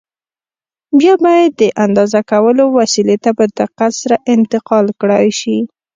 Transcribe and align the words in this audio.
بیا 0.99 1.13
باید 1.25 1.51
د 1.61 1.63
اندازه 1.85 2.19
کولو 2.31 2.63
وسیلې 2.77 3.17
ته 3.23 3.29
په 3.37 3.45
دقت 3.59 3.91
سره 4.01 4.15
انتقال 4.35 4.85
کړای 4.99 5.27
شي. 5.39 5.57